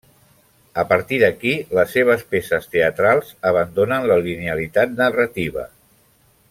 [0.83, 5.73] A partir d'aquí, les seves peces teatrals abandonen la linealitat narrativa.